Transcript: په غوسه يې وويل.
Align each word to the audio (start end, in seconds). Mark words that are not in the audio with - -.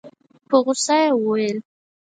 په 0.47 0.55
غوسه 0.63 0.95
يې 1.03 1.09
وويل. 1.15 1.57